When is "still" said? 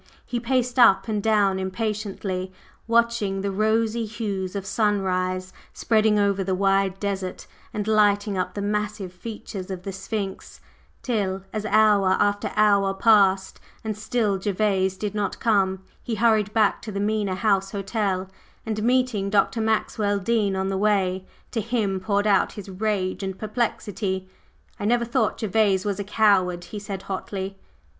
13.95-14.39